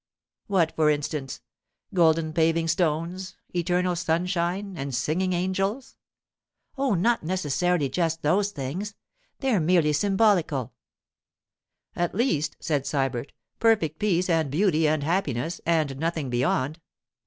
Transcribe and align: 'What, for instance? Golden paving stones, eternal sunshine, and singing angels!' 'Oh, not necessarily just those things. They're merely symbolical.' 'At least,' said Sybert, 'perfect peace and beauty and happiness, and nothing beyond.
'What, 0.47 0.75
for 0.75 0.89
instance? 0.89 1.41
Golden 1.93 2.33
paving 2.33 2.67
stones, 2.67 3.37
eternal 3.55 3.95
sunshine, 3.95 4.75
and 4.75 4.95
singing 4.95 5.31
angels!' 5.31 5.95
'Oh, 6.75 6.95
not 6.95 7.21
necessarily 7.21 7.87
just 7.87 8.23
those 8.23 8.49
things. 8.49 8.95
They're 9.41 9.59
merely 9.59 9.93
symbolical.' 9.93 10.73
'At 11.95 12.15
least,' 12.15 12.57
said 12.59 12.87
Sybert, 12.87 13.31
'perfect 13.59 13.99
peace 13.99 14.27
and 14.27 14.49
beauty 14.49 14.87
and 14.87 15.03
happiness, 15.03 15.61
and 15.67 15.95
nothing 15.99 16.31
beyond. 16.31 16.79